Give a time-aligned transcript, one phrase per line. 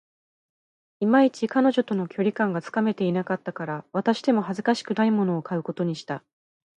[0.99, 6.23] いまいち、彼女との距離感がつかめていなかったから、渡しても恥ずかしくないものを買うことにした